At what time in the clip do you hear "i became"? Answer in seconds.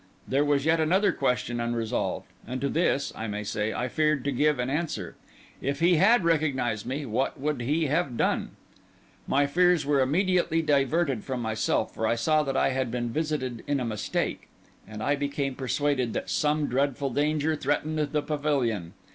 15.03-15.53